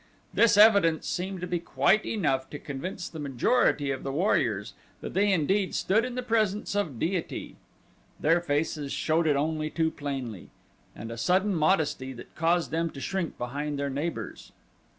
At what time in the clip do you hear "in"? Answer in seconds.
6.03-6.15